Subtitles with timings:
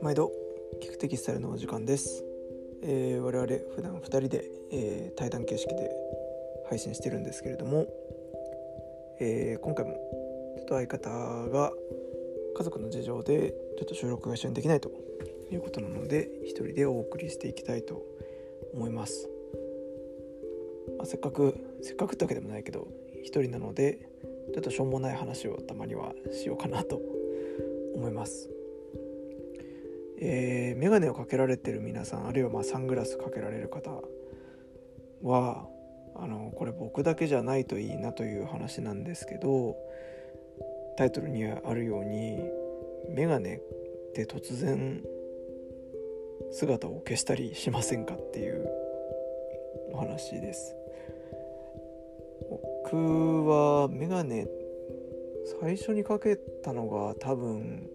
[0.00, 0.30] 毎度
[0.80, 2.22] 聞くテキスタイルのお時間です、
[2.84, 5.90] えー、我々普段2人で、えー、対談形式で
[6.68, 7.88] 配信してるんですけれども、
[9.18, 9.94] えー、今回も
[10.58, 11.72] ちょっと相方が
[12.56, 14.92] 家族の事情でちょっと収録が一緒にできないと
[15.50, 18.00] いうことなので一人でお送りしていきたいと
[18.74, 19.28] 思います、
[20.98, 22.86] まあ、せっかくせっかくってわけでもないけど
[23.24, 24.11] 一人なので
[24.52, 27.00] ちょっとしょうもない話をたまにはしようかなと
[27.94, 28.50] 思います。
[30.24, 33.90] えー、眼鏡をかけられてる皆さんあるいはまサングラスかけられる方
[35.22, 35.66] は
[36.14, 39.76] あのこれ僕だけじゃないといいなという話なんですけど
[40.96, 42.38] タイトルにあるように
[43.08, 43.60] 眼鏡っ
[44.14, 45.02] て突然
[46.52, 48.68] 姿を消したりしませんかっていう
[49.92, 50.76] お話です。
[52.84, 54.46] 僕は眼鏡
[55.60, 57.88] 最初にかけたのが多分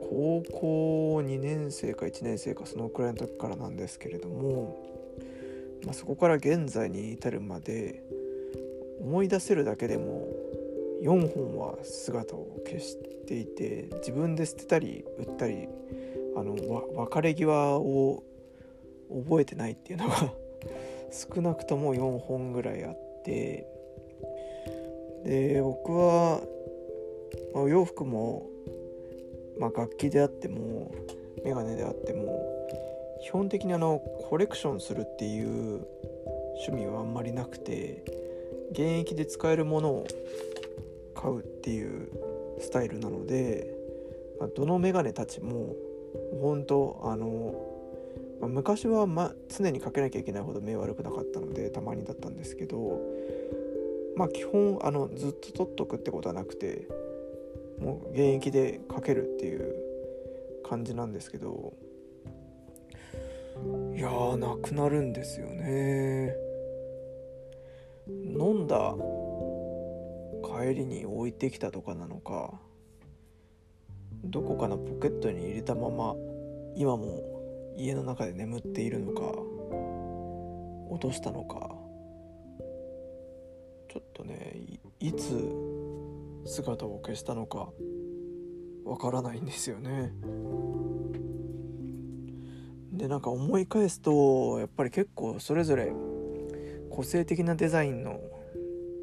[0.00, 4.76] 高校2年生か1年生かそのくらいの時からなんですけれども、
[5.84, 8.02] まあ、そこから現在に至るまで
[9.00, 10.26] 思い出せるだけでも
[11.02, 15.68] 4本は姿を消していて自分で捨てたり売ったり
[16.36, 16.56] あの
[16.94, 18.22] 別れ際を
[19.08, 20.16] 覚えてないっていうのが
[21.10, 23.66] 少なくとも4本ぐらいあって
[25.24, 26.40] で僕は、
[27.52, 28.46] まあ、お洋服も
[29.58, 30.92] まあ、楽器であっても
[31.44, 32.44] メガネであっても
[33.22, 35.86] 基本的にあのコレクションするっていう
[36.66, 38.04] 趣味はあんまりなくて
[38.72, 40.06] 現役で使えるものを
[41.14, 42.08] 買うっていう
[42.60, 43.66] スタイルなので、
[44.38, 45.74] まあ、どのメガネたちも
[46.40, 47.54] 本当あの、
[48.40, 53.00] まあ、昔は、ま、常にかけなきゃいけないほど目悪くなかったのでたまにだったんですけど
[54.16, 56.86] まあ基本あのずっと取っとくってことはなくて
[57.78, 59.74] もう現役でかけるっていう
[60.64, 61.74] 感じなんですけど
[63.94, 66.34] いやーなくなるんですよね。
[68.08, 68.94] 飲んだ
[70.44, 72.60] 帰りに置いてきたとかなのか
[74.24, 76.14] どこかのポケットに入れたまま
[76.76, 77.35] 今も
[77.76, 79.22] 家の中で眠っているのか
[80.90, 81.76] 落としたのか
[83.88, 84.62] ちょっとね
[85.00, 85.52] いつ
[86.44, 87.68] 姿を消したのか
[88.84, 90.12] わからないんですよね。
[92.92, 95.92] でなんか思い返すとやっぱり結構それぞれ
[96.90, 98.20] 個性的なデザインの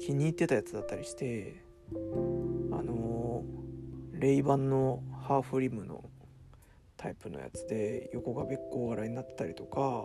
[0.00, 1.62] 気に入ってたやつだったりして
[1.92, 3.44] あの
[4.12, 6.04] レイバンのハーフリムの
[6.98, 10.04] タイプのやつで横がべっ甲柄になってたりとか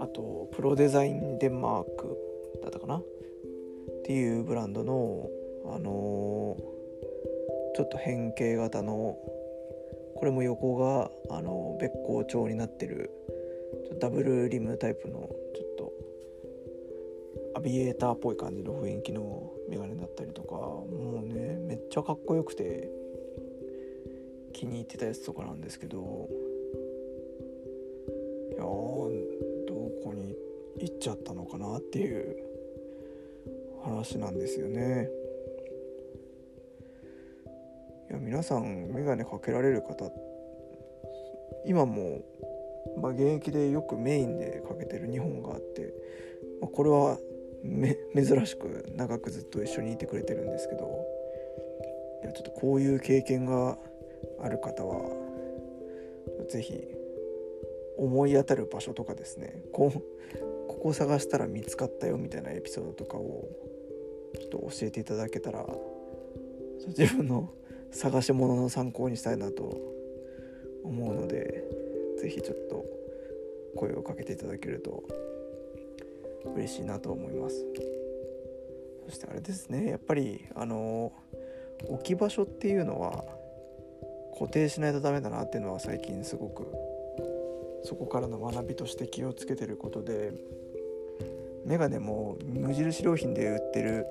[0.00, 2.18] あとプロデザインデンマーク
[2.62, 2.96] だったかな？
[2.96, 3.02] っ
[4.04, 5.28] ていうブランドの
[5.66, 9.16] あのー、ちょっと変形型の
[10.16, 13.10] これも横が、あのー、べっ甲調になってる
[14.00, 15.30] ダブルリムタイプのちょっ
[15.76, 15.92] と
[17.54, 22.90] アビエーターっぽい感じの雰囲気のメガネだったりとかもうねめっちゃかっこよくて
[24.52, 26.28] 気に入ってたやつとかなんですけど
[28.50, 28.66] いやど
[30.04, 30.36] こに
[30.78, 32.36] 行っちゃったのかなっていう
[33.84, 35.08] 話なんですよね。
[38.10, 40.10] いや皆さん眼鏡かけられる方
[41.64, 42.22] 今も、
[43.00, 45.94] まあ、現役でよくメインでかけてる2本があって、
[46.60, 47.18] まあ、これは
[48.14, 51.06] 珍しく長くずっと一緒にいてくれてるんですけど
[52.24, 53.78] いやちょっとこういう経験が
[54.42, 55.10] ある方は
[56.48, 57.00] 是非
[57.96, 59.92] 思い当たる場所とかですねこ
[60.68, 63.48] ここ探したら見つかったよみたいなエピソードとかを
[64.38, 65.66] ちょっと教えていただけたら
[66.86, 67.50] 自分の
[67.92, 69.76] 探し物の参考にしたいなと
[70.84, 71.64] 思うので
[72.18, 72.84] 是非ちょっと
[73.76, 75.02] 声をかけていただけると
[76.54, 77.66] 嬉しいなと思います。
[79.06, 81.12] そしてあれですねやっぱりあの
[81.88, 83.24] 置き場所っていうのは
[84.40, 86.66] 固定しないとダメだなっていうのは最近すごく
[87.84, 90.32] そこからの学びとして気をつけてることで
[91.66, 94.06] メガネも無印良品で売ってる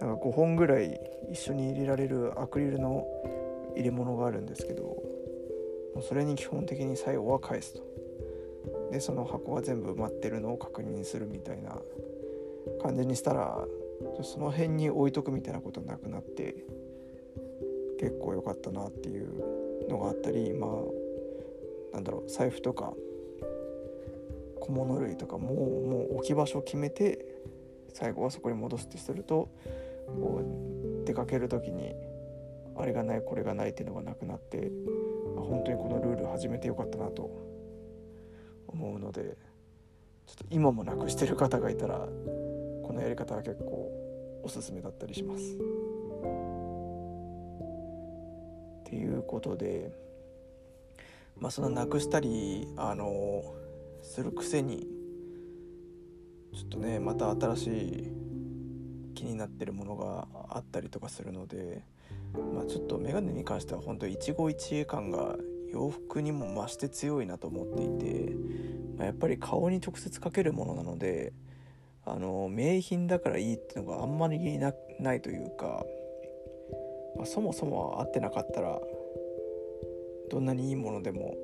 [0.00, 3.04] なんか5本ぐらい一緒に入れられるアクリルの
[3.74, 5.00] 入れ物があるんですけども
[5.96, 7.82] うそれに基本的に最後は返すと。
[8.92, 11.80] でその箱が全部埋まってるのを確認するみたいな
[12.80, 13.66] 感じにしたら
[14.22, 16.64] その辺に置いとくみたいなことなくなって
[17.98, 20.70] 結構良かったなっていうのがあったりまあ
[21.94, 22.92] なんだろう財布とか
[24.60, 27.24] 小物類とかももう置き場所を決めて
[27.92, 29.48] 最後はそこに戻すってすると
[30.06, 31.94] こう出かける時に
[32.76, 34.70] あれがないこれがないっていうのがなくなって
[35.36, 37.30] あ本当にこのルール始めてよかったなと
[38.66, 39.36] 思うので
[40.26, 45.56] ちょっと今もなくしてる方がいたらこのやり方は結構おすすめだったりします。
[48.84, 49.92] ていうことで
[51.38, 53.42] まあそのなくしたりあの
[54.02, 54.86] するくせに
[56.54, 58.12] ちょっとねまた新しい
[59.14, 61.84] 気になってるものがあったりとかするので、
[62.54, 65.36] まあ、ちょっとメガネに関しては本当一期一会感が
[65.72, 68.32] 洋服にも増して強いなと思っていて、
[68.96, 71.32] まあ、やっぱり顔に直接かけるものなので
[72.06, 75.84] あの名品だからいいっていうのがあんまりなないというか、
[77.24, 78.80] あ、そもそも合ってなかったら
[80.30, 81.36] どんなにいいものでも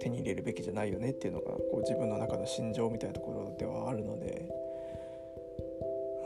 [0.00, 4.48] 手に入れるべきじゃないよねっていうのがこう自分の中の心情みたいなところではあるので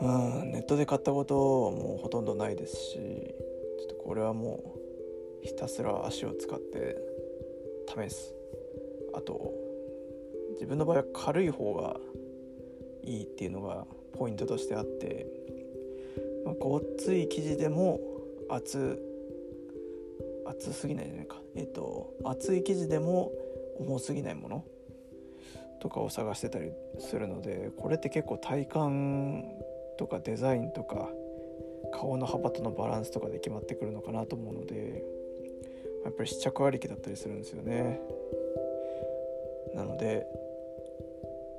[0.01, 0.07] う
[0.47, 4.75] んネットで買ったことはもうほとんどないですしちょっとこれはも
[5.43, 6.97] うひたすら足を使って
[7.87, 8.33] 試す。
[9.13, 9.53] あと
[10.53, 11.97] 自分の場合は軽い方が
[13.03, 13.85] いいっていうのが
[14.17, 15.27] ポイントとしてあって、
[16.53, 17.99] ごっつい生地でも
[18.49, 19.01] 厚
[20.45, 21.41] 厚すぎないじゃないか。
[21.55, 23.31] えっと厚い生地でも
[23.79, 24.63] 重すぎないもの？
[25.81, 29.43] とかを探してたりするのでこれって結構体感
[29.97, 31.09] とかデザインとか
[31.93, 35.03] 顔の幅とのバランスとかで決まってくるのかなと思うので
[36.03, 37.99] やっぱり試着ありきだったりするんですよね。
[39.75, 40.25] なので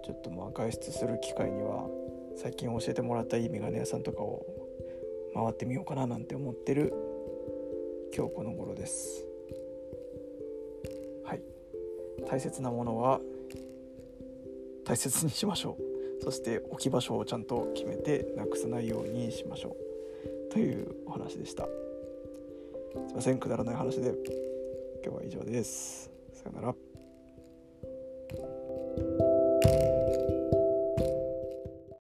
[0.04, 1.86] ちょっとまあ外出する機会には
[2.36, 4.46] 最近教えてもらったいいメガネ屋さんとかを
[5.36, 6.94] 回ってみようかななんて思ってる
[8.16, 9.26] 今日この頃です。
[11.24, 11.42] はい。
[12.26, 13.20] 大切なものは
[14.86, 15.76] 大切にしましょ
[16.20, 16.24] う。
[16.24, 19.76] そして置き場所をちゃんと決めてなくさないようにしましょ
[20.50, 20.52] う。
[20.52, 21.64] というお話でした。
[21.64, 23.38] すいません。
[23.38, 24.14] くだらない話で
[25.04, 26.10] 今日は以上です。
[26.32, 26.74] さよなら。